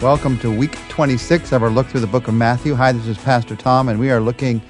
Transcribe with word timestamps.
Welcome 0.00 0.38
to 0.38 0.50
week 0.50 0.78
26 0.88 1.52
of 1.52 1.62
our 1.62 1.68
look 1.68 1.86
through 1.88 2.00
the 2.00 2.06
book 2.06 2.26
of 2.26 2.32
Matthew. 2.32 2.74
Hi, 2.74 2.90
this 2.90 3.06
is 3.06 3.18
Pastor 3.18 3.54
Tom, 3.54 3.90
and 3.90 4.00
we 4.00 4.10
are 4.10 4.18
looking 4.18 4.62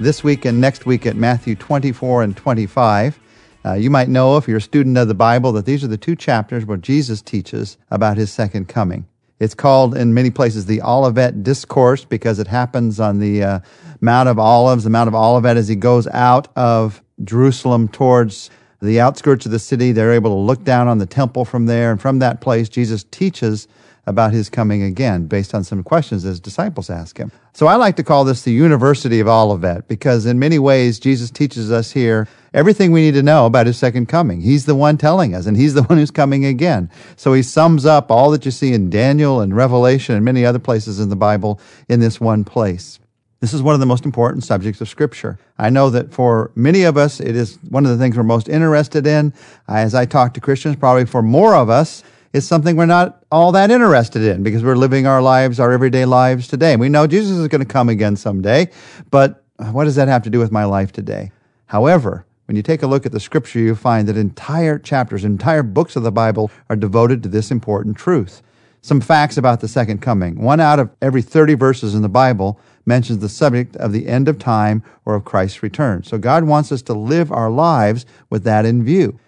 this 0.00 0.24
week 0.24 0.46
and 0.46 0.62
next 0.62 0.86
week 0.86 1.04
at 1.04 1.14
Matthew 1.14 1.56
24 1.56 2.22
and 2.22 2.34
25. 2.34 3.20
Uh, 3.66 3.74
you 3.74 3.90
might 3.90 4.08
know, 4.08 4.38
if 4.38 4.48
you're 4.48 4.56
a 4.56 4.62
student 4.62 4.96
of 4.96 5.06
the 5.06 5.12
Bible, 5.12 5.52
that 5.52 5.66
these 5.66 5.84
are 5.84 5.88
the 5.88 5.98
two 5.98 6.16
chapters 6.16 6.64
where 6.64 6.78
Jesus 6.78 7.20
teaches 7.20 7.76
about 7.90 8.16
his 8.16 8.32
second 8.32 8.68
coming. 8.68 9.06
It's 9.38 9.54
called 9.54 9.94
in 9.94 10.14
many 10.14 10.30
places 10.30 10.64
the 10.64 10.80
Olivet 10.80 11.42
Discourse 11.42 12.06
because 12.06 12.38
it 12.38 12.46
happens 12.46 12.98
on 12.98 13.18
the 13.18 13.42
uh, 13.42 13.60
Mount 14.00 14.30
of 14.30 14.38
Olives, 14.38 14.84
the 14.84 14.90
Mount 14.90 15.08
of 15.08 15.14
Olivet, 15.14 15.58
as 15.58 15.68
he 15.68 15.76
goes 15.76 16.06
out 16.06 16.48
of 16.56 17.02
Jerusalem 17.24 17.88
towards 17.88 18.48
the 18.80 19.02
outskirts 19.02 19.44
of 19.44 19.52
the 19.52 19.58
city. 19.58 19.92
They're 19.92 20.14
able 20.14 20.30
to 20.30 20.40
look 20.40 20.64
down 20.64 20.88
on 20.88 20.96
the 20.96 21.04
temple 21.04 21.44
from 21.44 21.66
there. 21.66 21.90
And 21.90 22.00
from 22.00 22.20
that 22.20 22.40
place, 22.40 22.70
Jesus 22.70 23.04
teaches 23.04 23.68
about 24.08 24.32
his 24.32 24.48
coming 24.48 24.82
again 24.82 25.26
based 25.26 25.54
on 25.54 25.62
some 25.62 25.82
questions 25.82 26.22
his 26.22 26.40
disciples 26.40 26.88
ask 26.88 27.18
him. 27.18 27.30
So 27.52 27.66
I 27.66 27.76
like 27.76 27.96
to 27.96 28.02
call 28.02 28.24
this 28.24 28.42
the 28.42 28.52
University 28.52 29.20
of 29.20 29.28
Olivet 29.28 29.86
because 29.86 30.24
in 30.24 30.38
many 30.38 30.58
ways 30.58 30.98
Jesus 30.98 31.30
teaches 31.30 31.70
us 31.70 31.92
here 31.92 32.26
everything 32.54 32.90
we 32.90 33.02
need 33.02 33.14
to 33.14 33.22
know 33.22 33.44
about 33.44 33.66
his 33.66 33.76
second 33.76 34.08
coming. 34.08 34.40
He's 34.40 34.64
the 34.64 34.74
one 34.74 34.96
telling 34.96 35.34
us 35.34 35.44
and 35.44 35.56
he's 35.56 35.74
the 35.74 35.82
one 35.88 35.98
who's 35.98 36.10
coming 36.10 36.46
again. 36.46 36.90
So 37.16 37.34
he 37.34 37.42
sums 37.42 37.84
up 37.84 38.10
all 38.10 38.30
that 38.30 38.46
you 38.46 38.50
see 38.50 38.72
in 38.72 38.88
Daniel 38.88 39.40
and 39.40 39.54
Revelation 39.54 40.14
and 40.14 40.24
many 40.24 40.44
other 40.44 40.58
places 40.58 41.00
in 41.00 41.10
the 41.10 41.16
Bible 41.16 41.60
in 41.88 42.00
this 42.00 42.18
one 42.18 42.44
place. 42.44 42.98
This 43.40 43.52
is 43.52 43.62
one 43.62 43.74
of 43.74 43.80
the 43.80 43.86
most 43.86 44.04
important 44.04 44.42
subjects 44.42 44.80
of 44.80 44.88
Scripture. 44.88 45.38
I 45.58 45.70
know 45.70 45.90
that 45.90 46.12
for 46.12 46.50
many 46.56 46.82
of 46.82 46.96
us, 46.96 47.20
it 47.20 47.36
is 47.36 47.56
one 47.68 47.84
of 47.84 47.92
the 47.92 47.98
things 47.98 48.16
we're 48.16 48.24
most 48.24 48.48
interested 48.48 49.06
in. 49.06 49.32
As 49.68 49.94
I 49.94 50.06
talk 50.06 50.34
to 50.34 50.40
Christians, 50.40 50.74
probably 50.74 51.04
for 51.04 51.22
more 51.22 51.54
of 51.54 51.70
us, 51.70 52.02
is 52.32 52.46
something 52.46 52.76
we're 52.76 52.86
not 52.86 53.24
all 53.30 53.52
that 53.52 53.70
interested 53.70 54.22
in 54.22 54.42
because 54.42 54.62
we're 54.62 54.76
living 54.76 55.06
our 55.06 55.22
lives, 55.22 55.58
our 55.58 55.72
everyday 55.72 56.04
lives 56.04 56.48
today. 56.48 56.76
We 56.76 56.88
know 56.88 57.06
Jesus 57.06 57.38
is 57.38 57.48
going 57.48 57.60
to 57.60 57.66
come 57.66 57.88
again 57.88 58.16
someday, 58.16 58.70
but 59.10 59.44
what 59.56 59.84
does 59.84 59.96
that 59.96 60.08
have 60.08 60.22
to 60.24 60.30
do 60.30 60.38
with 60.38 60.52
my 60.52 60.64
life 60.64 60.92
today? 60.92 61.32
However, 61.66 62.24
when 62.46 62.56
you 62.56 62.62
take 62.62 62.82
a 62.82 62.86
look 62.86 63.04
at 63.04 63.12
the 63.12 63.20
scripture, 63.20 63.58
you 63.58 63.74
find 63.74 64.08
that 64.08 64.16
entire 64.16 64.78
chapters, 64.78 65.24
entire 65.24 65.62
books 65.62 65.96
of 65.96 66.02
the 66.02 66.12
Bible 66.12 66.50
are 66.70 66.76
devoted 66.76 67.22
to 67.22 67.28
this 67.28 67.50
important 67.50 67.96
truth. 67.96 68.42
Some 68.80 69.00
facts 69.00 69.36
about 69.36 69.60
the 69.60 69.68
second 69.68 70.00
coming. 70.00 70.40
One 70.40 70.60
out 70.60 70.78
of 70.78 70.90
every 71.02 71.20
30 71.20 71.54
verses 71.54 71.94
in 71.94 72.02
the 72.02 72.08
Bible 72.08 72.58
mentions 72.86 73.18
the 73.18 73.28
subject 73.28 73.76
of 73.76 73.92
the 73.92 74.06
end 74.06 74.28
of 74.28 74.38
time 74.38 74.82
or 75.04 75.14
of 75.14 75.24
Christ's 75.24 75.62
return. 75.62 76.04
So 76.04 76.16
God 76.16 76.44
wants 76.44 76.72
us 76.72 76.80
to 76.82 76.94
live 76.94 77.30
our 77.30 77.50
lives 77.50 78.06
with 78.30 78.44
that 78.44 78.64
in 78.64 78.84
view. 78.84 79.18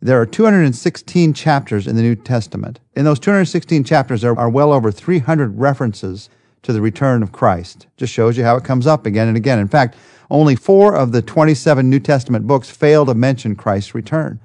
There 0.00 0.20
are 0.20 0.26
216 0.26 1.32
chapters 1.32 1.86
in 1.86 1.96
the 1.96 2.02
New 2.02 2.14
Testament. 2.14 2.80
In 2.94 3.04
those 3.04 3.18
216 3.18 3.84
chapters, 3.84 4.20
there 4.20 4.38
are 4.38 4.50
well 4.50 4.72
over 4.72 4.92
300 4.92 5.58
references 5.58 6.28
to 6.62 6.72
the 6.72 6.82
return 6.82 7.22
of 7.22 7.32
Christ. 7.32 7.86
Just 7.96 8.12
shows 8.12 8.36
you 8.36 8.44
how 8.44 8.56
it 8.56 8.64
comes 8.64 8.86
up 8.86 9.06
again 9.06 9.28
and 9.28 9.36
again. 9.36 9.58
In 9.58 9.68
fact, 9.68 9.96
only 10.30 10.54
four 10.54 10.94
of 10.94 11.12
the 11.12 11.22
27 11.22 11.88
New 11.88 12.00
Testament 12.00 12.46
books 12.46 12.70
fail 12.70 13.06
to 13.06 13.14
mention 13.14 13.56
Christ's 13.56 13.94
return. 13.94 14.40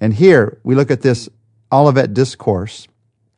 And 0.00 0.14
here 0.14 0.58
we 0.62 0.74
look 0.74 0.90
at 0.90 1.02
this 1.02 1.28
Olivet 1.70 2.14
Discourse, 2.14 2.88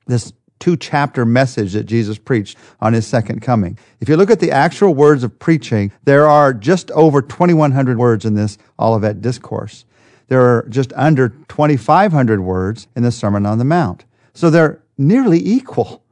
this 0.06 0.32
two 0.60 0.76
chapter 0.76 1.24
message 1.24 1.72
that 1.72 1.84
Jesus 1.84 2.18
preached 2.18 2.58
on 2.80 2.92
his 2.92 3.06
second 3.06 3.40
coming. 3.40 3.78
If 4.00 4.08
you 4.08 4.16
look 4.16 4.30
at 4.30 4.40
the 4.40 4.52
actual 4.52 4.94
words 4.94 5.24
of 5.24 5.38
preaching, 5.38 5.90
there 6.04 6.28
are 6.28 6.52
just 6.52 6.90
over 6.92 7.22
2,100 7.22 7.98
words 7.98 8.24
in 8.24 8.34
this 8.34 8.58
Olivet 8.78 9.20
Discourse. 9.20 9.84
There 10.30 10.42
are 10.42 10.64
just 10.68 10.92
under 10.94 11.28
2,500 11.28 12.40
words 12.40 12.86
in 12.94 13.02
the 13.02 13.10
Sermon 13.10 13.44
on 13.46 13.58
the 13.58 13.64
Mount. 13.64 14.04
So 14.32 14.48
they're 14.48 14.80
nearly 14.96 15.44
equal. 15.44 16.04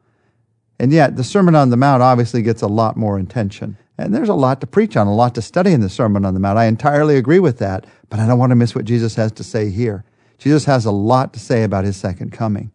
And 0.80 0.92
yet, 0.92 1.14
the 1.14 1.22
Sermon 1.22 1.54
on 1.54 1.70
the 1.70 1.76
Mount 1.76 2.02
obviously 2.02 2.42
gets 2.42 2.60
a 2.60 2.66
lot 2.66 2.96
more 2.96 3.16
attention. 3.16 3.78
And 3.96 4.12
there's 4.12 4.28
a 4.28 4.34
lot 4.34 4.60
to 4.60 4.66
preach 4.66 4.96
on, 4.96 5.06
a 5.06 5.14
lot 5.14 5.36
to 5.36 5.42
study 5.42 5.72
in 5.72 5.82
the 5.82 5.88
Sermon 5.88 6.24
on 6.24 6.34
the 6.34 6.40
Mount. 6.40 6.58
I 6.58 6.64
entirely 6.64 7.16
agree 7.16 7.38
with 7.38 7.58
that, 7.58 7.86
but 8.10 8.18
I 8.18 8.26
don't 8.26 8.40
want 8.40 8.50
to 8.50 8.56
miss 8.56 8.74
what 8.74 8.84
Jesus 8.84 9.14
has 9.14 9.30
to 9.32 9.44
say 9.44 9.70
here. 9.70 10.04
Jesus 10.38 10.64
has 10.64 10.84
a 10.84 10.90
lot 10.90 11.32
to 11.34 11.38
say 11.38 11.62
about 11.62 11.84
his 11.84 11.96
second 11.96 12.32
coming. 12.32 12.72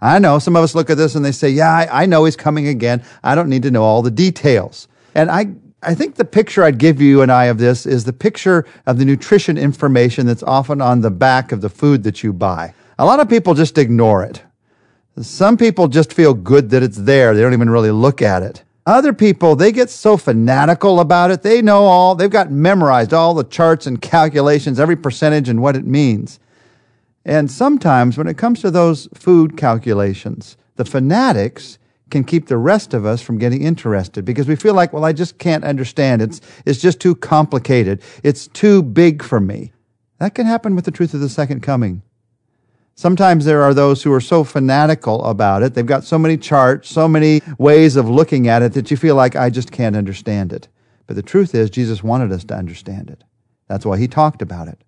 I 0.00 0.18
know 0.18 0.38
some 0.38 0.56
of 0.56 0.64
us 0.64 0.74
look 0.74 0.88
at 0.88 0.96
this 0.96 1.14
and 1.14 1.22
they 1.22 1.32
say, 1.32 1.50
Yeah, 1.50 1.70
I, 1.70 2.04
I 2.04 2.06
know 2.06 2.24
he's 2.24 2.36
coming 2.36 2.68
again. 2.68 3.04
I 3.22 3.34
don't 3.34 3.50
need 3.50 3.64
to 3.64 3.70
know 3.70 3.82
all 3.82 4.00
the 4.00 4.10
details. 4.10 4.88
And 5.14 5.30
I 5.30 5.56
I 5.86 5.94
think 5.94 6.16
the 6.16 6.24
picture 6.24 6.64
I'd 6.64 6.78
give 6.78 7.00
you 7.00 7.22
and 7.22 7.30
I 7.30 7.44
of 7.44 7.58
this 7.58 7.86
is 7.86 8.02
the 8.02 8.12
picture 8.12 8.66
of 8.86 8.98
the 8.98 9.04
nutrition 9.04 9.56
information 9.56 10.26
that's 10.26 10.42
often 10.42 10.80
on 10.80 11.00
the 11.00 11.12
back 11.12 11.52
of 11.52 11.60
the 11.60 11.68
food 11.68 12.02
that 12.02 12.24
you 12.24 12.32
buy. 12.32 12.74
A 12.98 13.04
lot 13.04 13.20
of 13.20 13.28
people 13.28 13.54
just 13.54 13.78
ignore 13.78 14.24
it. 14.24 14.42
Some 15.20 15.56
people 15.56 15.86
just 15.86 16.12
feel 16.12 16.34
good 16.34 16.70
that 16.70 16.82
it's 16.82 16.96
there. 16.96 17.34
They 17.34 17.40
don't 17.40 17.52
even 17.52 17.70
really 17.70 17.92
look 17.92 18.20
at 18.20 18.42
it. 18.42 18.64
Other 18.84 19.12
people, 19.12 19.54
they 19.54 19.70
get 19.70 19.88
so 19.88 20.16
fanatical 20.16 20.98
about 20.98 21.30
it. 21.30 21.42
They 21.42 21.62
know 21.62 21.84
all, 21.84 22.16
they've 22.16 22.28
got 22.28 22.50
memorized 22.50 23.14
all 23.14 23.34
the 23.34 23.44
charts 23.44 23.86
and 23.86 24.02
calculations, 24.02 24.80
every 24.80 24.96
percentage 24.96 25.48
and 25.48 25.62
what 25.62 25.76
it 25.76 25.86
means. 25.86 26.40
And 27.24 27.48
sometimes 27.48 28.18
when 28.18 28.26
it 28.26 28.36
comes 28.36 28.60
to 28.62 28.72
those 28.72 29.08
food 29.14 29.56
calculations, 29.56 30.56
the 30.74 30.84
fanatics 30.84 31.78
can 32.10 32.24
keep 32.24 32.46
the 32.46 32.56
rest 32.56 32.94
of 32.94 33.04
us 33.04 33.20
from 33.20 33.38
getting 33.38 33.62
interested 33.62 34.24
because 34.24 34.46
we 34.46 34.56
feel 34.56 34.74
like, 34.74 34.92
well, 34.92 35.04
I 35.04 35.12
just 35.12 35.38
can't 35.38 35.64
understand. 35.64 36.22
It's, 36.22 36.40
it's 36.64 36.80
just 36.80 37.00
too 37.00 37.14
complicated. 37.14 38.02
It's 38.22 38.46
too 38.48 38.82
big 38.82 39.22
for 39.22 39.40
me. 39.40 39.72
That 40.18 40.34
can 40.34 40.46
happen 40.46 40.74
with 40.74 40.84
the 40.84 40.90
truth 40.90 41.14
of 41.14 41.20
the 41.20 41.28
second 41.28 41.62
coming. 41.62 42.02
Sometimes 42.94 43.44
there 43.44 43.62
are 43.62 43.74
those 43.74 44.02
who 44.02 44.12
are 44.12 44.20
so 44.20 44.44
fanatical 44.44 45.22
about 45.24 45.62
it. 45.62 45.74
They've 45.74 45.84
got 45.84 46.04
so 46.04 46.18
many 46.18 46.38
charts, 46.38 46.88
so 46.88 47.06
many 47.06 47.42
ways 47.58 47.96
of 47.96 48.08
looking 48.08 48.48
at 48.48 48.62
it 48.62 48.72
that 48.72 48.90
you 48.90 48.96
feel 48.96 49.16
like 49.16 49.36
I 49.36 49.50
just 49.50 49.70
can't 49.70 49.96
understand 49.96 50.52
it. 50.52 50.68
But 51.06 51.16
the 51.16 51.22
truth 51.22 51.54
is, 51.54 51.68
Jesus 51.68 52.02
wanted 52.02 52.32
us 52.32 52.44
to 52.44 52.54
understand 52.54 53.10
it. 53.10 53.24
That's 53.68 53.84
why 53.84 53.98
he 53.98 54.08
talked 54.08 54.40
about 54.40 54.68
it 54.68 54.85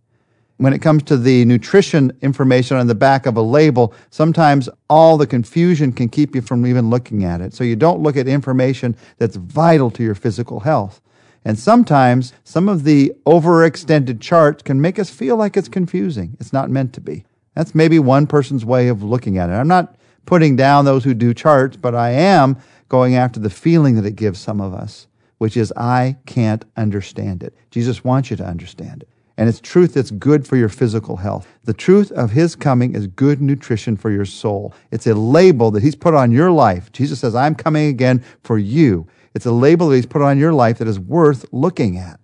when 0.59 0.73
it 0.73 0.81
comes 0.81 1.05
to 1.05 1.17
the 1.17 1.45
nutrition 1.45 2.13
information 2.21 2.77
on 2.77 2.89
the 2.89 2.95
back 2.95 3.27
of 3.27 3.37
a 3.37 3.43
label, 3.43 3.95
sometimes 4.11 4.69
all 4.91 5.17
the 5.17 5.27
confusion 5.27 5.93
can 5.93 6.09
keep 6.09 6.35
you 6.35 6.43
from 6.43 6.67
even 6.67 6.91
looking 6.91 7.25
at 7.25 7.41
it. 7.41 7.55
So 7.55 7.65
you 7.65 7.77
don't 7.77 8.03
look 8.03 8.17
at 8.17 8.29
information 8.29 8.97
that's 9.19 9.37
vital 9.37 9.91
to 9.93 10.03
your 10.03 10.17
physical 10.17 10.61
health. 10.61 11.01
And 11.45 11.57
sometimes 11.59 12.33
some 12.43 12.69
of 12.69 12.83
the 12.83 13.13
overextended 13.25 14.21
charts 14.21 14.63
can 14.63 14.81
make 14.81 14.99
us 14.99 15.11
feel 15.11 15.37
like 15.37 15.57
it's 15.57 15.69
confusing. 15.69 16.37
It's 16.41 16.53
not 16.53 16.71
meant 16.71 16.93
to 16.95 17.01
be. 17.01 17.25
That's 17.55 17.75
maybe 17.75 18.01
one 18.01 18.27
person's 18.27 18.65
way 18.65 18.89
of 18.89 19.03
looking 19.03 19.39
at 19.39 19.51
it. 19.51 19.55
I'm 19.55 19.69
not 19.69 19.95
putting 20.27 20.57
down 20.57 20.85
those 20.85 21.05
who 21.05 21.15
do 21.15 21.33
charts, 21.33 21.77
but 21.77 21.95
I 21.95 22.11
am 22.11 22.57
going 22.89 23.15
after 23.15 23.39
the 23.39 23.49
feeling 23.49 23.95
that 23.95 24.05
it 24.05 24.17
gives 24.17 24.41
some 24.41 24.61
of 24.61 24.75
us, 24.75 25.07
which 25.39 25.57
is, 25.57 25.73
I 25.77 26.17
can't 26.27 26.65
understand 26.77 27.45
it. 27.45 27.55
Jesus 27.71 28.03
wants 28.03 28.31
you 28.31 28.37
to 28.39 28.45
understand 28.45 29.03
it 29.03 29.09
and 29.39 29.49
it's 29.49 29.61
truth 29.61 29.95
that's 29.95 30.11
good 30.11 30.47
for 30.49 30.57
your 30.57 30.69
physical 30.69 31.17
health. 31.17 31.47
The 31.63 31.73
truth 31.73 32.11
of 32.11 32.33
His 32.33 32.57
coming 32.57 32.97
is 32.97 33.07
good 33.07 33.41
nutrition 33.41 33.97
for 33.97 34.11
your 34.11 34.25
soul. 34.25 34.75
It's 34.91 35.07
a 35.07 35.15
label 35.15 35.71
that 35.71 35.83
He's 35.83 35.95
put 35.95 36.13
on 36.13 36.33
your 36.33 36.51
life. 36.51 36.91
Jesus 36.91 37.21
says, 37.21 37.37
I'm 37.37 37.55
coming 37.55 37.87
again 37.89 38.25
for 38.43 38.59
you. 38.59 39.07
It's 39.35 39.47
a 39.47 39.53
label 39.53 39.89
that 39.89 39.97
He's 39.97 40.07
put 40.07 40.23
on 40.23 40.39
your 40.39 40.53
life 40.53 40.79
that 40.79 40.89
is 40.89 40.99
worth 40.99 41.47
looking 41.53 41.97
at. 41.97 42.19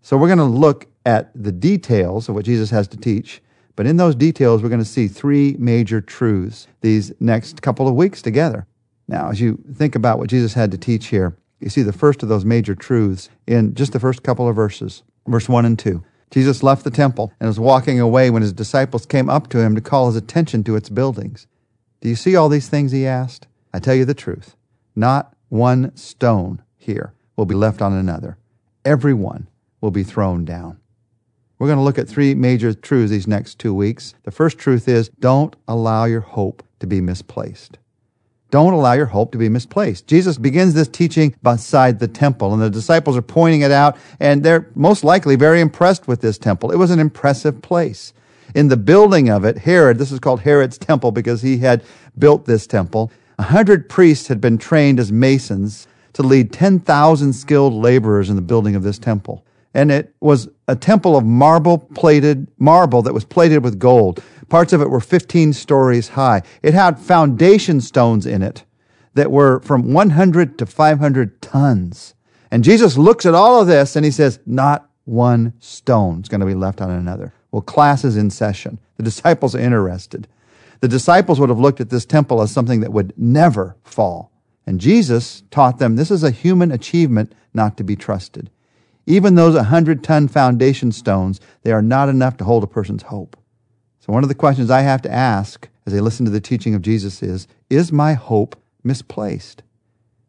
So 0.00 0.16
we're 0.16 0.28
going 0.28 0.38
to 0.38 0.44
look 0.44 0.86
at 1.04 1.30
the 1.34 1.50
details 1.50 2.28
of 2.28 2.36
what 2.36 2.44
Jesus 2.44 2.70
has 2.70 2.86
to 2.88 2.96
teach. 2.96 3.42
But 3.74 3.86
in 3.86 3.96
those 3.96 4.14
details, 4.14 4.62
we're 4.62 4.68
going 4.68 4.80
to 4.80 4.84
see 4.84 5.08
three 5.08 5.56
major 5.58 6.00
truths 6.00 6.68
these 6.82 7.12
next 7.18 7.62
couple 7.62 7.88
of 7.88 7.96
weeks 7.96 8.22
together. 8.22 8.64
Now, 9.08 9.30
as 9.30 9.40
you 9.40 9.58
think 9.74 9.96
about 9.96 10.18
what 10.18 10.30
Jesus 10.30 10.54
had 10.54 10.70
to 10.70 10.78
teach 10.78 11.06
here, 11.06 11.36
you 11.58 11.68
see 11.68 11.82
the 11.82 11.92
first 11.92 12.22
of 12.22 12.28
those 12.28 12.44
major 12.44 12.76
truths 12.76 13.28
in 13.48 13.74
just 13.74 13.92
the 13.92 13.98
first 13.98 14.22
couple 14.22 14.48
of 14.48 14.54
verses, 14.54 15.02
verse 15.26 15.48
1 15.48 15.64
and 15.64 15.76
2. 15.76 16.04
Jesus 16.30 16.62
left 16.62 16.84
the 16.84 16.90
temple 16.90 17.32
and 17.40 17.48
was 17.48 17.60
walking 17.60 17.98
away 18.00 18.30
when 18.30 18.42
his 18.42 18.52
disciples 18.52 19.06
came 19.06 19.30
up 19.30 19.48
to 19.48 19.60
him 19.60 19.74
to 19.74 19.80
call 19.80 20.06
his 20.06 20.16
attention 20.16 20.62
to 20.64 20.76
its 20.76 20.88
buildings. 20.88 21.46
Do 22.00 22.08
you 22.08 22.16
see 22.16 22.36
all 22.36 22.48
these 22.48 22.68
things? 22.68 22.92
He 22.92 23.06
asked. 23.06 23.46
I 23.72 23.78
tell 23.78 23.94
you 23.94 24.04
the 24.04 24.14
truth. 24.14 24.56
Not 24.94 25.34
one 25.48 25.94
stone 25.96 26.62
here 26.76 27.12
will 27.36 27.46
be 27.46 27.54
left 27.54 27.80
on 27.80 27.92
another. 27.92 28.36
Every 28.84 29.14
one 29.14 29.48
will 29.80 29.90
be 29.90 30.02
thrown 30.02 30.44
down. 30.44 30.78
We're 31.58 31.66
going 31.66 31.78
to 31.78 31.84
look 31.84 31.98
at 31.98 32.08
three 32.08 32.34
major 32.34 32.72
truths 32.72 33.10
these 33.10 33.26
next 33.26 33.58
two 33.58 33.74
weeks. 33.74 34.14
The 34.22 34.30
first 34.30 34.58
truth 34.58 34.88
is 34.88 35.10
don't 35.20 35.56
allow 35.66 36.04
your 36.04 36.20
hope 36.20 36.62
to 36.80 36.86
be 36.86 37.00
misplaced. 37.00 37.78
Don't 38.50 38.72
allow 38.72 38.94
your 38.94 39.06
hope 39.06 39.32
to 39.32 39.38
be 39.38 39.48
misplaced. 39.48 40.06
Jesus 40.06 40.38
begins 40.38 40.72
this 40.72 40.88
teaching 40.88 41.34
beside 41.42 41.98
the 41.98 42.08
temple, 42.08 42.52
and 42.52 42.62
the 42.62 42.70
disciples 42.70 43.16
are 43.16 43.22
pointing 43.22 43.60
it 43.60 43.70
out, 43.70 43.96
and 44.20 44.42
they're 44.42 44.70
most 44.74 45.04
likely 45.04 45.36
very 45.36 45.60
impressed 45.60 46.08
with 46.08 46.22
this 46.22 46.38
temple. 46.38 46.70
It 46.70 46.76
was 46.76 46.90
an 46.90 46.98
impressive 46.98 47.60
place. 47.60 48.14
In 48.54 48.68
the 48.68 48.76
building 48.78 49.28
of 49.28 49.44
it, 49.44 49.58
Herod, 49.58 49.98
this 49.98 50.10
is 50.10 50.18
called 50.18 50.40
Herod's 50.40 50.78
temple 50.78 51.12
because 51.12 51.42
he 51.42 51.58
had 51.58 51.84
built 52.18 52.46
this 52.46 52.66
temple, 52.66 53.12
a 53.38 53.44
hundred 53.44 53.88
priests 53.88 54.28
had 54.28 54.40
been 54.40 54.56
trained 54.56 54.98
as 54.98 55.12
masons 55.12 55.86
to 56.14 56.22
lead 56.22 56.52
10,000 56.52 57.32
skilled 57.34 57.74
laborers 57.74 58.30
in 58.30 58.36
the 58.36 58.42
building 58.42 58.74
of 58.74 58.82
this 58.82 58.98
temple. 58.98 59.44
And 59.74 59.90
it 59.90 60.14
was 60.20 60.48
a 60.66 60.76
temple 60.76 61.16
of 61.16 61.24
marble 61.24 61.78
plated, 61.78 62.48
marble 62.58 63.02
that 63.02 63.14
was 63.14 63.24
plated 63.24 63.62
with 63.62 63.78
gold. 63.78 64.22
Parts 64.48 64.72
of 64.72 64.80
it 64.80 64.90
were 64.90 65.00
15 65.00 65.52
stories 65.52 66.08
high. 66.08 66.42
It 66.62 66.74
had 66.74 66.98
foundation 66.98 67.80
stones 67.80 68.26
in 68.26 68.42
it 68.42 68.64
that 69.14 69.30
were 69.30 69.60
from 69.60 69.92
100 69.92 70.58
to 70.58 70.66
500 70.66 71.42
tons. 71.42 72.14
And 72.50 72.64
Jesus 72.64 72.96
looks 72.96 73.26
at 73.26 73.34
all 73.34 73.60
of 73.60 73.66
this 73.66 73.94
and 73.94 74.04
he 74.04 74.10
says, 74.10 74.40
Not 74.46 74.88
one 75.04 75.52
stone 75.58 76.20
is 76.22 76.28
going 76.28 76.40
to 76.40 76.46
be 76.46 76.54
left 76.54 76.80
on 76.80 76.90
another. 76.90 77.32
Well, 77.50 77.62
class 77.62 78.04
is 78.04 78.16
in 78.16 78.30
session. 78.30 78.78
The 78.96 79.02
disciples 79.02 79.54
are 79.54 79.60
interested. 79.60 80.28
The 80.80 80.88
disciples 80.88 81.40
would 81.40 81.48
have 81.48 81.58
looked 81.58 81.80
at 81.80 81.90
this 81.90 82.06
temple 82.06 82.40
as 82.40 82.50
something 82.50 82.80
that 82.80 82.92
would 82.92 83.12
never 83.16 83.76
fall. 83.82 84.30
And 84.66 84.80
Jesus 84.80 85.42
taught 85.50 85.78
them 85.78 85.96
this 85.96 86.10
is 86.10 86.22
a 86.22 86.30
human 86.30 86.70
achievement 86.70 87.34
not 87.54 87.76
to 87.78 87.84
be 87.84 87.96
trusted. 87.96 88.50
Even 89.08 89.36
those 89.36 89.54
100 89.54 90.04
ton 90.04 90.28
foundation 90.28 90.92
stones, 90.92 91.40
they 91.62 91.72
are 91.72 91.80
not 91.80 92.10
enough 92.10 92.36
to 92.36 92.44
hold 92.44 92.62
a 92.62 92.66
person's 92.66 93.04
hope. 93.04 93.38
So, 94.00 94.12
one 94.12 94.22
of 94.22 94.28
the 94.28 94.34
questions 94.34 94.70
I 94.70 94.82
have 94.82 95.00
to 95.00 95.10
ask 95.10 95.66
as 95.86 95.94
I 95.94 96.00
listen 96.00 96.26
to 96.26 96.30
the 96.30 96.42
teaching 96.42 96.74
of 96.74 96.82
Jesus 96.82 97.22
is 97.22 97.48
Is 97.70 97.90
my 97.90 98.12
hope 98.12 98.54
misplaced? 98.84 99.62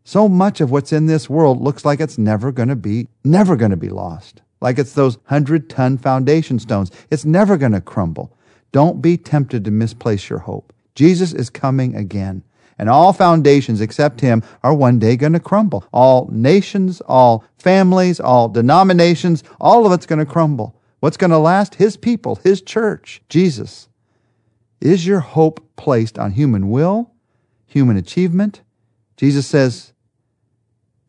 So 0.06 0.30
much 0.30 0.62
of 0.62 0.72
what's 0.72 0.94
in 0.94 1.08
this 1.08 1.30
world 1.30 1.60
looks 1.60 1.84
like 1.84 2.00
it's 2.00 2.18
never 2.18 2.54
going 2.54 2.70
to 2.70 2.78
be, 2.78 3.10
never 3.22 3.58
going 3.58 3.72
to 3.72 3.78
be 3.78 3.90
lost. 3.90 4.42
Like 4.62 4.80
it's 4.80 4.94
those 4.94 5.18
100 5.18 5.70
ton 5.70 5.98
foundation 5.98 6.58
stones. 6.58 6.90
It's 7.12 7.26
never 7.26 7.58
going 7.58 7.74
to 7.74 7.82
crumble. 7.82 8.32
Don't 8.72 9.02
be 9.02 9.18
tempted 9.18 9.66
to 9.66 9.72
misplace 9.72 10.30
your 10.30 10.40
hope. 10.40 10.72
Jesus 10.96 11.34
is 11.34 11.50
coming 11.50 11.98
again 11.98 12.44
and 12.80 12.90
all 12.90 13.12
foundations 13.12 13.82
except 13.82 14.22
him 14.22 14.42
are 14.64 14.74
one 14.74 14.98
day 14.98 15.18
going 15.18 15.34
to 15.34 15.40
crumble. 15.40 15.84
All 15.92 16.30
nations, 16.32 17.02
all 17.02 17.44
families, 17.58 18.22
all 18.22 18.48
denominations, 18.48 19.44
all 19.60 19.86
of 19.86 19.92
it's 19.92 20.06
going 20.06 20.20
to 20.20 20.26
crumble. 20.26 20.76
What's 21.02 21.18
going 21.18 21.32
to 21.32 21.38
last? 21.38 21.76
His 21.76 21.98
people, 21.98 22.36
his 22.38 22.62
church, 22.62 23.22
Jesus. 23.28 23.90
Is 24.80 25.06
your 25.06 25.20
hope 25.20 25.62
placed 25.76 26.18
on 26.18 26.32
human 26.32 26.70
will, 26.70 27.12
human 27.68 27.98
achievement? 27.98 28.62
Jesus 29.18 29.46
says 29.46 29.92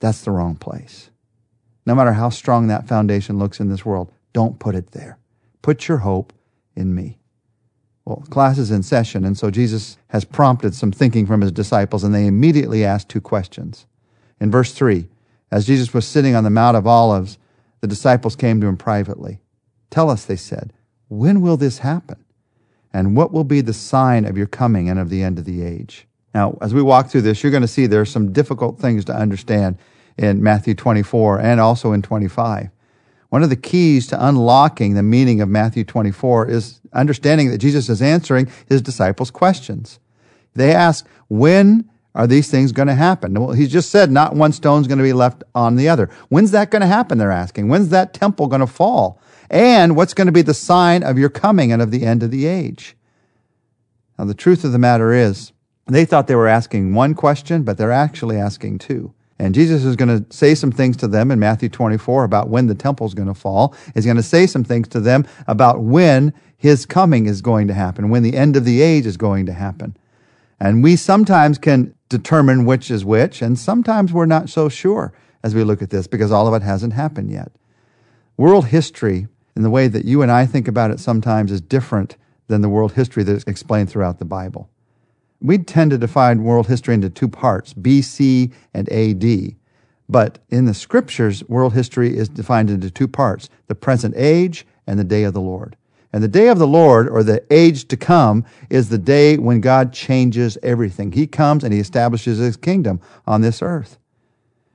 that's 0.00 0.22
the 0.22 0.32
wrong 0.32 0.56
place. 0.56 1.10
No 1.86 1.94
matter 1.94 2.12
how 2.12 2.30
strong 2.30 2.66
that 2.66 2.88
foundation 2.88 3.38
looks 3.38 3.60
in 3.60 3.68
this 3.68 3.84
world, 3.84 4.12
don't 4.32 4.58
put 4.58 4.74
it 4.74 4.90
there. 4.90 5.18
Put 5.62 5.86
your 5.86 5.98
hope 5.98 6.32
in 6.74 6.94
me. 6.94 7.19
Well, 8.04 8.24
class 8.30 8.58
is 8.58 8.70
in 8.70 8.82
session, 8.82 9.24
and 9.24 9.36
so 9.36 9.50
Jesus 9.50 9.98
has 10.08 10.24
prompted 10.24 10.74
some 10.74 10.90
thinking 10.90 11.26
from 11.26 11.42
his 11.42 11.52
disciples, 11.52 12.02
and 12.02 12.14
they 12.14 12.26
immediately 12.26 12.84
ask 12.84 13.06
two 13.06 13.20
questions. 13.20 13.86
In 14.40 14.50
verse 14.50 14.72
3, 14.72 15.08
as 15.50 15.66
Jesus 15.66 15.92
was 15.92 16.06
sitting 16.06 16.34
on 16.34 16.44
the 16.44 16.50
Mount 16.50 16.76
of 16.76 16.86
Olives, 16.86 17.38
the 17.80 17.86
disciples 17.86 18.36
came 18.36 18.60
to 18.60 18.66
him 18.66 18.76
privately. 18.76 19.40
Tell 19.90 20.08
us, 20.08 20.24
they 20.24 20.36
said, 20.36 20.72
when 21.08 21.40
will 21.40 21.56
this 21.56 21.78
happen? 21.78 22.24
And 22.92 23.16
what 23.16 23.32
will 23.32 23.44
be 23.44 23.60
the 23.60 23.72
sign 23.72 24.24
of 24.24 24.36
your 24.36 24.46
coming 24.46 24.88
and 24.88 24.98
of 24.98 25.10
the 25.10 25.22
end 25.22 25.38
of 25.38 25.44
the 25.44 25.62
age? 25.62 26.06
Now, 26.34 26.56
as 26.60 26.72
we 26.72 26.82
walk 26.82 27.08
through 27.08 27.22
this, 27.22 27.42
you're 27.42 27.52
going 27.52 27.62
to 27.62 27.68
see 27.68 27.86
there 27.86 28.00
are 28.00 28.06
some 28.06 28.32
difficult 28.32 28.78
things 28.78 29.04
to 29.06 29.14
understand 29.14 29.78
in 30.16 30.42
Matthew 30.42 30.74
24 30.74 31.40
and 31.40 31.60
also 31.60 31.92
in 31.92 32.02
25. 32.02 32.70
One 33.30 33.42
of 33.42 33.48
the 33.48 33.56
keys 33.56 34.06
to 34.08 34.26
unlocking 34.26 34.94
the 34.94 35.02
meaning 35.02 35.40
of 35.40 35.48
Matthew 35.48 35.84
24 35.84 36.50
is 36.50 36.80
understanding 36.92 37.50
that 37.50 37.58
Jesus 37.58 37.88
is 37.88 38.02
answering 38.02 38.50
his 38.68 38.82
disciples' 38.82 39.30
questions. 39.30 39.98
They 40.54 40.72
ask, 40.72 41.06
when 41.28 41.88
are 42.14 42.26
these 42.26 42.50
things 42.50 42.72
going 42.72 42.88
to 42.88 42.94
happen? 42.94 43.34
Well, 43.34 43.52
he's 43.52 43.70
just 43.70 43.90
said 43.90 44.10
not 44.10 44.34
one 44.34 44.52
stone's 44.52 44.88
going 44.88 44.98
to 44.98 45.04
be 45.04 45.12
left 45.12 45.44
on 45.54 45.76
the 45.76 45.88
other. 45.88 46.10
When's 46.28 46.50
that 46.50 46.70
going 46.70 46.80
to 46.80 46.88
happen? 46.88 47.18
They're 47.18 47.30
asking. 47.30 47.68
When's 47.68 47.90
that 47.90 48.12
temple 48.12 48.48
going 48.48 48.60
to 48.60 48.66
fall? 48.66 49.20
And 49.48 49.94
what's 49.96 50.14
going 50.14 50.26
to 50.26 50.32
be 50.32 50.42
the 50.42 50.54
sign 50.54 51.04
of 51.04 51.18
your 51.18 51.28
coming 51.28 51.72
and 51.72 51.80
of 51.80 51.92
the 51.92 52.04
end 52.04 52.24
of 52.24 52.32
the 52.32 52.46
age? 52.46 52.96
Now, 54.18 54.24
the 54.24 54.34
truth 54.34 54.64
of 54.64 54.72
the 54.72 54.78
matter 54.78 55.12
is, 55.12 55.52
they 55.86 56.04
thought 56.04 56.26
they 56.26 56.34
were 56.34 56.48
asking 56.48 56.94
one 56.94 57.14
question, 57.14 57.62
but 57.62 57.78
they're 57.78 57.90
actually 57.92 58.36
asking 58.36 58.78
two. 58.78 59.14
And 59.40 59.54
Jesus 59.54 59.86
is 59.86 59.96
going 59.96 60.22
to 60.22 60.36
say 60.36 60.54
some 60.54 60.70
things 60.70 60.98
to 60.98 61.08
them 61.08 61.30
in 61.30 61.38
Matthew 61.38 61.70
24 61.70 62.24
about 62.24 62.50
when 62.50 62.66
the 62.66 62.74
temple 62.74 63.06
is 63.06 63.14
going 63.14 63.26
to 63.26 63.34
fall. 63.34 63.74
He's 63.94 64.04
going 64.04 64.18
to 64.18 64.22
say 64.22 64.46
some 64.46 64.64
things 64.64 64.86
to 64.88 65.00
them 65.00 65.26
about 65.46 65.80
when 65.80 66.34
his 66.58 66.84
coming 66.84 67.24
is 67.24 67.40
going 67.40 67.66
to 67.68 67.72
happen, 67.72 68.10
when 68.10 68.22
the 68.22 68.36
end 68.36 68.54
of 68.54 68.66
the 68.66 68.82
age 68.82 69.06
is 69.06 69.16
going 69.16 69.46
to 69.46 69.54
happen. 69.54 69.96
And 70.60 70.84
we 70.84 70.94
sometimes 70.94 71.56
can 71.56 71.94
determine 72.10 72.66
which 72.66 72.90
is 72.90 73.02
which, 73.02 73.40
and 73.40 73.58
sometimes 73.58 74.12
we're 74.12 74.26
not 74.26 74.50
so 74.50 74.68
sure 74.68 75.14
as 75.42 75.54
we 75.54 75.64
look 75.64 75.80
at 75.80 75.88
this 75.88 76.06
because 76.06 76.30
all 76.30 76.46
of 76.46 76.52
it 76.52 76.62
hasn't 76.62 76.92
happened 76.92 77.30
yet. 77.30 77.50
World 78.36 78.66
history, 78.66 79.26
in 79.56 79.62
the 79.62 79.70
way 79.70 79.88
that 79.88 80.04
you 80.04 80.20
and 80.20 80.30
I 80.30 80.44
think 80.44 80.68
about 80.68 80.90
it 80.90 81.00
sometimes, 81.00 81.50
is 81.50 81.62
different 81.62 82.18
than 82.48 82.60
the 82.60 82.68
world 82.68 82.92
history 82.92 83.22
that's 83.22 83.44
explained 83.44 83.88
throughout 83.88 84.18
the 84.18 84.26
Bible 84.26 84.68
we 85.40 85.58
tend 85.58 85.90
to 85.90 85.98
divide 85.98 86.40
world 86.40 86.66
history 86.66 86.94
into 86.94 87.10
two 87.10 87.28
parts, 87.28 87.74
BC 87.74 88.52
and 88.74 88.90
AD. 88.92 89.54
But 90.08 90.38
in 90.48 90.66
the 90.66 90.74
scriptures, 90.74 91.44
world 91.48 91.72
history 91.72 92.16
is 92.16 92.28
defined 92.28 92.68
into 92.68 92.90
two 92.90 93.08
parts, 93.08 93.48
the 93.68 93.74
present 93.74 94.14
age 94.16 94.66
and 94.86 94.98
the 94.98 95.04
day 95.04 95.22
of 95.24 95.34
the 95.34 95.40
Lord. 95.40 95.76
And 96.12 96.22
the 96.22 96.28
day 96.28 96.48
of 96.48 96.58
the 96.58 96.66
Lord, 96.66 97.08
or 97.08 97.22
the 97.22 97.44
age 97.50 97.86
to 97.86 97.96
come, 97.96 98.44
is 98.68 98.88
the 98.88 98.98
day 98.98 99.36
when 99.36 99.60
God 99.60 99.92
changes 99.92 100.58
everything. 100.62 101.12
He 101.12 101.28
comes 101.28 101.62
and 101.62 101.72
he 101.72 101.78
establishes 101.78 102.38
his 102.38 102.56
kingdom 102.56 103.00
on 103.26 103.40
this 103.40 103.62
earth. 103.62 103.98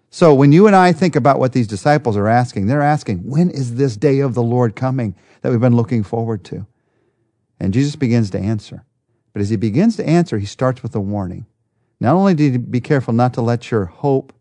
So 0.10 0.34
when 0.34 0.54
you 0.54 0.66
and 0.66 0.76
I 0.78 0.94
think 0.94 1.18
about 1.18 1.40
what 1.40 1.52
these 1.52 1.68
disciples 1.68 2.16
are 2.16 2.30
asking, 2.30 2.68
they're 2.68 2.82
asking, 2.82 3.30
when 3.30 3.50
is 3.50 3.76
this 3.76 3.98
day 3.98 4.20
of 4.20 4.34
the 4.34 4.42
Lord 4.42 4.74
coming 4.74 5.14
that 5.42 5.52
we've 5.52 5.60
been 5.60 5.76
looking 5.76 6.04
forward 6.04 6.46
to? 6.46 6.66
And 7.60 7.74
Jesus 7.74 7.98
begins 7.98 8.30
to 8.30 8.40
answer. 8.40 8.86
But 9.36 9.42
as 9.42 9.50
he 9.50 9.58
begins 9.58 9.98
to 9.98 10.08
answer, 10.08 10.38
he 10.38 10.46
starts 10.46 10.82
with 10.82 10.96
a 10.96 11.02
warning. 11.02 11.46
Not 12.00 12.16
only 12.16 12.36
did 12.36 12.54
he 12.54 12.58
be 12.58 12.80
careful 12.80 13.14
not 13.14 13.34
to 13.34 13.42
let 13.42 13.70
your 13.70 13.84
hope 13.84 14.32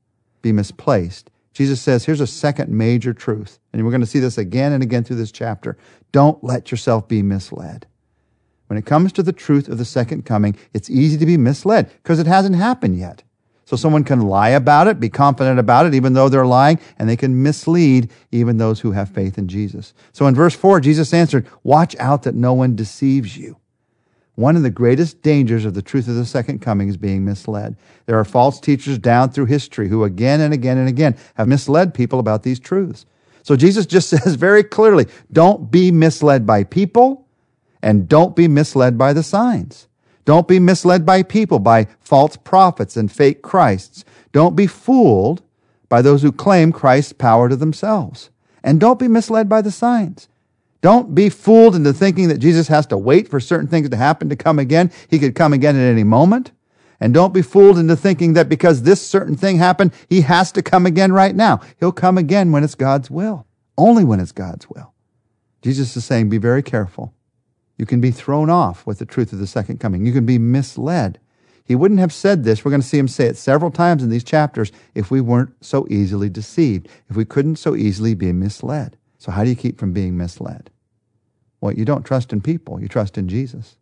be 0.41 0.52
misplaced, 0.52 1.31
Jesus 1.52 1.82
says, 1.82 2.05
here's 2.05 2.20
a 2.20 2.29
second 2.29 2.70
major 2.70 3.12
truth. 3.12 3.58
And 3.73 3.85
we're 3.85 3.91
going 3.91 4.02
to 4.02 4.06
see 4.06 4.20
this 4.20 4.38
again 4.38 4.70
and 4.73 4.85
again 4.85 5.02
through 5.02 5.17
this 5.17 5.32
chapter. 5.32 5.76
Don't 6.12 6.44
let 6.44 6.70
yourself 6.70 7.08
be 7.08 7.23
misled. 7.23 7.88
When 8.69 8.79
it 8.79 8.87
comes 8.87 9.12
to 9.14 9.25
the 9.25 9.32
truth 9.32 9.67
of 9.67 9.79
the 9.79 9.85
second 9.85 10.26
coming, 10.26 10.56
it's 10.73 10.88
easy 10.88 11.19
to 11.19 11.26
be 11.26 11.38
misled 11.38 11.90
because 12.05 12.20
it 12.20 12.29
hasn't 12.29 12.55
happened 12.55 12.97
yet. 12.97 13.25
So 13.64 13.75
someone 13.75 14.05
can 14.05 14.20
lie 14.20 14.50
about 14.50 14.87
it, 14.87 15.00
be 15.00 15.08
confident 15.08 15.58
about 15.58 15.87
it, 15.87 15.94
even 15.94 16.12
though 16.12 16.29
they're 16.29 16.47
lying, 16.47 16.79
and 17.00 17.08
they 17.08 17.17
can 17.17 17.43
mislead 17.43 18.12
even 18.31 18.58
those 18.58 18.79
who 18.79 18.93
have 18.93 19.08
faith 19.08 19.38
in 19.38 19.49
Jesus. 19.49 19.93
So 20.12 20.29
in 20.29 20.37
verse 20.37 20.55
4, 20.55 20.79
Jesus 20.79 21.12
answered, 21.12 21.49
Watch 21.64 21.97
out 21.97 22.23
that 22.23 22.37
no 22.37 22.52
one 22.52 22.76
deceives 22.76 23.37
you. 23.37 23.57
One 24.37 24.57
of 24.57 24.62
the 24.62 24.71
greatest 24.71 25.23
dangers 25.23 25.64
of 25.64 25.75
the 25.75 25.83
truth 25.83 26.09
of 26.09 26.17
the 26.17 26.25
second 26.25 26.61
coming 26.61 26.88
is 26.88 26.97
being 26.97 27.25
misled. 27.25 27.76
There 28.07 28.19
are 28.19 28.25
false 28.25 28.59
teachers 28.59 28.99
down 28.99 29.31
through 29.31 29.47
history 29.47 29.88
who 29.88 30.03
again 30.03 30.41
and 30.41 30.53
again 30.53 30.76
and 30.76 30.88
again 30.88 31.17
have 31.35 31.47
misled 31.47 31.95
people 31.95 32.19
about 32.19 32.43
these 32.43 32.59
truths. 32.59 33.07
So 33.43 33.55
Jesus 33.55 33.87
just 33.87 34.09
says 34.11 34.35
very 34.35 34.64
clearly, 34.64 35.07
don't 35.33 35.71
be 35.71 35.93
misled 35.93 36.47
by 36.47 36.64
people 36.64 37.26
and 37.83 38.09
don't 38.09 38.35
be 38.35 38.49
misled 38.49 38.99
by 38.99 39.12
the 39.12 39.23
signs. 39.23 39.87
Don't 40.25 40.49
be 40.49 40.59
misled 40.59 41.05
by 41.05 41.23
people, 41.23 41.59
by 41.59 41.87
false 42.00 42.37
prophets 42.37 42.97
and 42.97 43.12
fake 43.12 43.43
Christs. 43.43 44.05
Don't 44.33 44.57
be 44.57 44.67
fooled 44.67 45.43
by 45.88 46.03
those 46.03 46.23
who 46.23 46.33
claim 46.33 46.73
Christ's 46.73 47.12
power 47.12 47.49
to 47.49 47.57
themselves. 47.57 48.31
And 48.62 48.81
don't 48.81 48.99
be 48.99 49.07
misled 49.07 49.49
by 49.49 49.61
the 49.61 49.71
signs. 49.71 50.29
Don't 50.85 51.14
be 51.14 51.31
fooled 51.31 51.75
into 51.75 51.95
thinking 51.95 52.29
that 52.29 52.41
Jesus 52.41 52.69
has 52.69 52.85
to 52.88 52.99
wait 52.99 53.26
for 53.26 53.41
certain 53.41 53.67
things 53.67 53.88
to 53.88 53.97
happen 53.97 54.29
to 54.29 54.37
come 54.37 54.59
again. 54.59 54.93
He 55.09 55.19
could 55.19 55.35
come 55.35 55.55
again 55.55 55.76
at 55.76 55.91
any 55.91 56.05
moment. 56.05 56.53
And 57.00 57.14
don't 57.14 57.33
be 57.33 57.41
fooled 57.41 57.79
into 57.79 57.97
thinking 57.97 58.35
that 58.35 58.50
because 58.50 58.83
this 58.83 59.00
certain 59.00 59.35
thing 59.35 59.57
happened, 59.57 59.95
he 60.11 60.21
has 60.21 60.53
to 60.53 60.61
come 60.62 60.85
again 60.85 61.11
right 61.11 61.35
now. 61.35 61.61
He'll 61.81 61.91
come 61.91 62.19
again 62.19 62.53
when 62.53 62.62
it's 62.62 62.75
God's 62.75 63.11
will. 63.11 63.47
Only 63.79 64.05
when 64.05 64.21
it's 64.21 64.31
God's 64.31 64.69
will. 64.69 64.93
Jesus 65.62 65.97
is 65.97 66.05
saying, 66.05 66.29
be 66.29 66.37
very 66.37 66.62
careful. 66.62 67.14
You 67.79 67.87
can 67.87 68.03
be 68.03 68.11
thrown 68.11 68.50
off 68.50 68.87
with 68.87 68.99
the 68.99 69.07
truth 69.07 69.33
of 69.33 69.38
the 69.38 69.47
second 69.47 69.81
coming. 69.81 70.05
You 70.05 70.12
can 70.12 70.26
be 70.26 70.37
misled. 70.37 71.19
He 71.64 71.75
wouldn't 71.75 72.00
have 72.00 72.12
said 72.12 72.45
this. 72.45 72.62
We're 72.62 72.73
going 72.73 72.83
to 72.83 72.87
see 72.87 72.99
him 72.99 73.09
say 73.09 73.25
it 73.25 73.38
several 73.38 73.71
times 73.71 74.03
in 74.03 74.11
these 74.11 74.23
chapters 74.23 74.71
if 74.95 75.11
we 75.11 75.23
weren't 75.23 75.55
so 75.64 75.87
easily 75.88 76.29
deceived, 76.29 76.91
if 77.09 77.17
we 77.17 77.25
couldn't 77.25 77.57
so 77.57 77.75
easily 77.75 78.12
be 78.12 78.33
misled. 78.33 78.99
So, 79.17 79.33
how 79.33 79.45
do 79.45 79.49
you 79.49 79.57
keep 79.57 79.79
from 79.79 79.95
being 79.95 80.19
misled? 80.19 80.69
Well, 81.64 81.73
you 81.73 81.87
don't 81.87 82.04
trust 82.04 82.30
in 82.30 82.42
people, 82.42 82.78
you 82.78 82.88
trust 82.88 83.16
in 83.16 83.26
Jesus. 83.26 83.78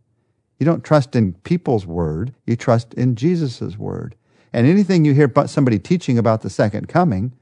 You 0.60 0.64
don't 0.64 0.84
trust 0.84 1.16
in 1.16 1.32
people's 1.42 1.84
word, 1.84 2.32
you 2.46 2.54
trust 2.54 2.94
in 2.94 3.16
Jesus' 3.16 3.76
word. 3.76 4.14
And 4.52 4.68
anything 4.68 5.04
you 5.04 5.14
hear 5.14 5.28
somebody 5.46 5.80
teaching 5.80 6.16
about 6.16 6.42
the 6.42 6.48
second 6.48 6.88
coming, 6.88 7.32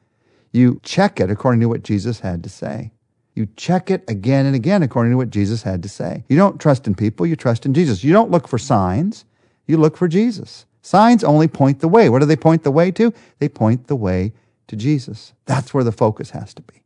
you 0.50 0.80
check 0.82 1.20
it 1.20 1.30
according 1.30 1.60
to 1.60 1.68
what 1.68 1.82
Jesus 1.82 2.20
had 2.20 2.42
to 2.42 2.48
say. 2.48 2.90
You 3.34 3.48
check 3.54 3.90
it 3.90 4.02
again 4.08 4.46
and 4.46 4.56
again 4.56 4.82
according 4.82 5.12
to 5.12 5.18
what 5.18 5.28
Jesus 5.28 5.62
had 5.62 5.82
to 5.82 5.90
say. 5.90 6.24
You 6.30 6.38
don't 6.38 6.58
trust 6.58 6.86
in 6.86 6.94
people, 6.94 7.26
you 7.26 7.36
trust 7.36 7.66
in 7.66 7.74
Jesus. 7.74 8.02
You 8.02 8.14
don't 8.14 8.30
look 8.30 8.48
for 8.48 8.56
signs, 8.56 9.26
you 9.66 9.76
look 9.76 9.94
for 9.94 10.08
Jesus. 10.08 10.64
Signs 10.80 11.22
only 11.22 11.48
point 11.48 11.80
the 11.80 11.88
way. 11.88 12.08
What 12.08 12.20
do 12.20 12.24
they 12.24 12.34
point 12.34 12.62
the 12.62 12.70
way 12.70 12.90
to? 12.92 13.12
They 13.40 13.50
point 13.50 13.88
the 13.88 13.94
way 13.96 14.32
to 14.68 14.74
Jesus. 14.76 15.34
That's 15.44 15.74
where 15.74 15.84
the 15.84 15.92
focus 15.92 16.30
has 16.30 16.54
to 16.54 16.62
be. 16.62 16.79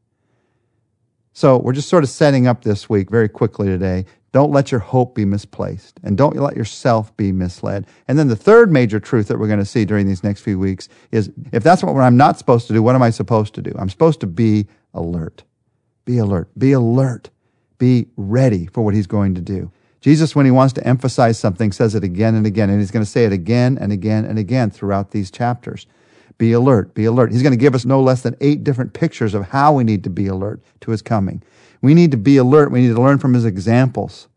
So 1.35 1.59
we're 1.59 1.73
just 1.73 1.89
sort 1.89 2.05
of 2.05 2.11
setting 2.11 2.47
up 2.47 2.63
this 2.63 2.89
week 2.89 3.11
very 3.11 3.29
quickly 3.29 3.67
today. 3.67 4.07
Don't 4.31 4.53
let 4.53 4.71
your 4.71 4.79
hope 4.79 5.17
be 5.17 5.25
misplaced 5.25 5.99
and 6.05 6.17
don't 6.17 6.37
let 6.37 6.57
yourself 6.57 7.15
be 7.17 7.33
misled. 7.33 7.87
And 8.07 8.17
then 8.17 8.29
the 8.29 8.37
third 8.37 8.71
major 8.71 9.01
truth 9.01 9.27
that 9.29 9.39
we're 9.39 9.49
going 9.49 9.59
to 9.59 9.65
see 9.65 9.85
during 9.85 10.07
these 10.07 10.23
next 10.23 10.43
few 10.43 10.61
weeks 10.61 10.89
is 11.11 11.33
if 11.53 11.65
that's 11.65 11.83
what 11.83 11.97
I'm 11.97 12.17
not 12.17 12.39
supposed 12.39 12.69
to 12.69 12.73
do, 12.73 12.85
what 12.85 12.95
am 12.95 13.03
I 13.03 13.11
supposed 13.11 13.53
to 13.55 13.63
do? 13.63 13.73
I'm 13.77 13.91
supposed 13.91 14.21
to 14.21 14.29
be 14.29 14.69
alert. 14.95 15.43
Be 16.05 16.19
alert. 16.19 16.49
Be 16.57 16.71
alert. 16.71 17.31
Be 17.79 18.07
ready 18.17 18.67
for 18.67 18.85
what 18.85 18.95
he's 18.95 19.09
going 19.09 19.35
to 19.35 19.41
do. 19.41 19.73
Jesus, 20.01 20.37
when 20.37 20.47
he 20.47 20.53
wants 20.53 20.73
to 20.75 20.87
emphasize 20.87 21.37
something, 21.37 21.73
says 21.73 21.97
it 21.97 22.05
again 22.05 22.37
and 22.37 22.47
again, 22.47 22.71
and 22.71 22.79
he's 22.79 22.91
going 22.93 23.05
to 23.05 23.11
say 23.11 23.25
it 23.25 23.33
again 23.33 23.77
and 23.81 23.91
again 23.91 24.25
and 24.25 24.39
again 24.39 24.71
throughout 24.71 25.11
these 25.11 25.31
chapters. 25.31 25.87
Be 26.39 26.53
alert, 26.53 26.95
be 26.95 27.05
alert. 27.05 27.33
He's 27.33 27.43
going 27.43 27.53
to 27.53 27.57
give 27.57 27.75
us 27.75 27.85
no 27.85 28.03
less 28.03 28.23
than 28.23 28.37
eight 28.41 28.65
different 28.65 28.93
pictures 28.93 29.35
of 29.35 29.49
how 29.49 29.73
we 29.73 29.85
need 29.85 30.03
to 30.05 30.11
be 30.11 30.27
alert 30.27 30.61
to 30.81 30.91
his 30.91 31.03
coming. 31.03 31.43
We 31.81 31.95
need 31.95 32.11
to 32.11 32.17
be 32.17 32.37
alert. 32.37 32.73
We 32.73 32.81
need 32.81 32.95
to 32.95 33.01
learn 33.01 33.19
from 33.19 33.35
his 33.35 33.45
examples. 33.45 34.29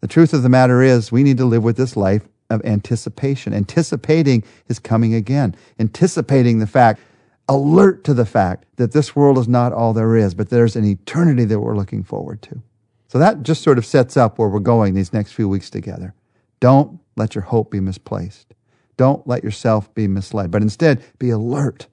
The 0.00 0.08
truth 0.08 0.32
of 0.32 0.42
the 0.42 0.48
matter 0.48 0.82
is, 0.82 1.10
we 1.10 1.22
need 1.22 1.36
to 1.38 1.44
live 1.44 1.64
with 1.64 1.76
this 1.76 1.96
life 1.96 2.22
of 2.48 2.64
anticipation, 2.64 3.52
anticipating 3.52 4.44
his 4.66 4.78
coming 4.78 5.14
again, 5.14 5.54
anticipating 5.78 6.58
the 6.58 6.66
fact, 6.66 7.00
alert 7.48 8.04
to 8.04 8.14
the 8.14 8.26
fact 8.26 8.66
that 8.76 8.92
this 8.92 9.16
world 9.16 9.36
is 9.38 9.48
not 9.48 9.72
all 9.72 9.92
there 9.92 10.16
is, 10.16 10.34
but 10.34 10.48
there's 10.48 10.76
an 10.76 10.84
eternity 10.84 11.44
that 11.44 11.60
we're 11.60 11.76
looking 11.76 12.04
forward 12.04 12.40
to. 12.42 12.62
So 13.08 13.18
that 13.18 13.42
just 13.42 13.62
sort 13.62 13.78
of 13.78 13.84
sets 13.84 14.16
up 14.16 14.38
where 14.38 14.48
we're 14.48 14.60
going 14.60 14.94
these 14.94 15.12
next 15.12 15.32
few 15.32 15.48
weeks 15.48 15.68
together. 15.68 16.14
Don't 16.60 17.00
let 17.16 17.34
your 17.34 17.42
hope 17.42 17.70
be 17.70 17.80
misplaced. 17.80 18.54
Don't 19.00 19.26
let 19.26 19.42
yourself 19.42 19.94
be 19.94 20.06
misled, 20.06 20.50
but 20.50 20.60
instead 20.60 21.02
be 21.18 21.30
alert 21.30 21.86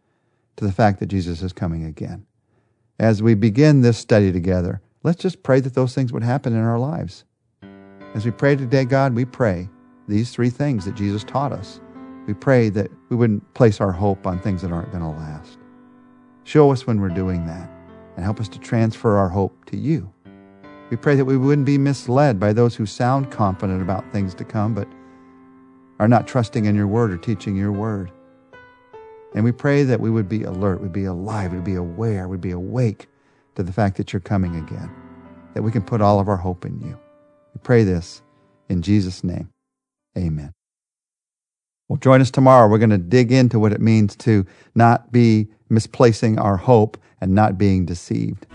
to 0.57 0.65
the 0.65 0.73
fact 0.73 0.99
that 0.99 1.05
Jesus 1.05 1.41
is 1.41 1.53
coming 1.53 1.85
again. 1.85 2.25
As 2.99 3.23
we 3.23 3.33
begin 3.33 3.79
this 3.79 3.97
study 3.97 4.29
together, 4.29 4.81
let's 5.03 5.21
just 5.21 5.41
pray 5.41 5.61
that 5.61 5.73
those 5.73 5.95
things 5.95 6.11
would 6.11 6.23
happen 6.23 6.51
in 6.51 6.59
our 6.59 6.77
lives. 6.77 7.23
As 8.13 8.25
we 8.25 8.31
pray 8.31 8.57
today, 8.57 8.83
God, 8.83 9.15
we 9.15 9.23
pray 9.23 9.69
these 10.09 10.31
three 10.31 10.49
things 10.49 10.83
that 10.83 10.95
Jesus 10.95 11.23
taught 11.23 11.53
us. 11.53 11.79
We 12.27 12.33
pray 12.33 12.67
that 12.71 12.91
we 13.07 13.15
wouldn't 13.15 13.53
place 13.53 13.79
our 13.79 13.93
hope 13.93 14.27
on 14.27 14.41
things 14.41 14.61
that 14.61 14.73
aren't 14.73 14.91
going 14.91 15.01
to 15.01 15.17
last. 15.17 15.59
Show 16.43 16.73
us 16.73 16.85
when 16.85 16.99
we're 16.99 17.07
doing 17.07 17.45
that 17.45 17.71
and 18.17 18.25
help 18.25 18.41
us 18.41 18.49
to 18.49 18.59
transfer 18.59 19.15
our 19.15 19.29
hope 19.29 19.63
to 19.67 19.77
you. 19.77 20.11
We 20.89 20.97
pray 20.97 21.15
that 21.15 21.23
we 21.23 21.37
wouldn't 21.37 21.67
be 21.67 21.77
misled 21.77 22.37
by 22.37 22.51
those 22.51 22.75
who 22.75 22.85
sound 22.85 23.31
confident 23.31 23.81
about 23.81 24.11
things 24.11 24.35
to 24.35 24.43
come, 24.43 24.73
but 24.73 24.89
are 25.99 26.07
not 26.07 26.27
trusting 26.27 26.65
in 26.65 26.75
your 26.75 26.87
word 26.87 27.11
or 27.11 27.17
teaching 27.17 27.55
your 27.55 27.71
word. 27.71 28.11
And 29.33 29.43
we 29.43 29.51
pray 29.51 29.83
that 29.83 29.99
we 29.99 30.09
would 30.09 30.29
be 30.29 30.43
alert, 30.43 30.81
we'd 30.81 30.93
be 30.93 31.05
alive, 31.05 31.53
we'd 31.53 31.63
be 31.63 31.75
aware, 31.75 32.27
we'd 32.27 32.41
be 32.41 32.51
awake 32.51 33.07
to 33.55 33.63
the 33.63 33.73
fact 33.73 33.97
that 33.97 34.13
you're 34.13 34.19
coming 34.19 34.55
again, 34.55 34.89
that 35.53 35.63
we 35.63 35.71
can 35.71 35.81
put 35.81 36.01
all 36.01 36.19
of 36.19 36.29
our 36.29 36.37
hope 36.37 36.65
in 36.65 36.79
you. 36.79 36.97
We 37.53 37.59
pray 37.63 37.83
this 37.83 38.21
in 38.69 38.81
Jesus' 38.81 39.23
name. 39.23 39.49
Amen. 40.17 40.53
Well, 41.87 41.97
join 41.97 42.21
us 42.21 42.31
tomorrow. 42.31 42.67
We're 42.67 42.79
going 42.79 42.89
to 42.89 42.97
dig 42.97 43.31
into 43.31 43.59
what 43.59 43.71
it 43.71 43.81
means 43.81 44.15
to 44.17 44.45
not 44.75 45.11
be 45.11 45.47
misplacing 45.69 46.37
our 46.39 46.57
hope 46.57 46.97
and 47.21 47.33
not 47.33 47.57
being 47.57 47.85
deceived. 47.85 48.45